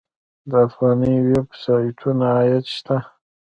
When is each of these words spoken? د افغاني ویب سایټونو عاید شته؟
د 0.49 0.51
افغاني 0.67 1.15
ویب 1.27 1.47
سایټونو 1.63 2.23
عاید 2.35 2.65
شته؟ 2.75 2.97